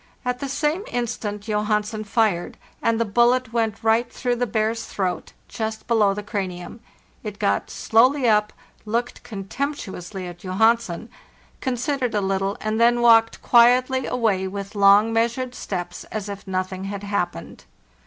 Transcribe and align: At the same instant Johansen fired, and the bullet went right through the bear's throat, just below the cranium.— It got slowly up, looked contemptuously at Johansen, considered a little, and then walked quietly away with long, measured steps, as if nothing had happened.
At 0.25 0.39
the 0.39 0.49
same 0.49 0.83
instant 0.87 1.43
Johansen 1.47 2.05
fired, 2.05 2.57
and 2.81 2.99
the 2.99 3.05
bullet 3.05 3.53
went 3.53 3.83
right 3.83 4.11
through 4.11 4.37
the 4.37 4.47
bear's 4.47 4.85
throat, 4.87 5.33
just 5.47 5.85
below 5.85 6.15
the 6.15 6.23
cranium.— 6.23 6.79
It 7.23 7.37
got 7.37 7.69
slowly 7.69 8.27
up, 8.27 8.51
looked 8.83 9.21
contemptuously 9.21 10.25
at 10.25 10.39
Johansen, 10.39 11.07
considered 11.61 12.15
a 12.15 12.19
little, 12.21 12.57
and 12.61 12.81
then 12.81 13.01
walked 13.01 13.43
quietly 13.43 14.07
away 14.07 14.47
with 14.47 14.73
long, 14.73 15.13
measured 15.13 15.53
steps, 15.53 16.03
as 16.05 16.27
if 16.27 16.47
nothing 16.47 16.85
had 16.85 17.03
happened. 17.03 17.65